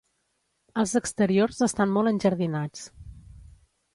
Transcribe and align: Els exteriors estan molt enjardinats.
Els 0.83 0.93
exteriors 0.99 1.59
estan 1.67 1.93
molt 1.97 2.13
enjardinats. 2.13 2.87